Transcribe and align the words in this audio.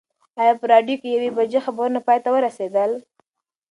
ایا 0.41 0.53
په 0.59 0.65
راډیو 0.71 0.99
کې 1.01 1.07
د 1.09 1.13
یوې 1.15 1.29
بجې 1.37 1.59
خبرونه 1.65 1.99
پای 2.07 2.19
ته 2.25 2.29
ورسېدل؟ 2.33 2.91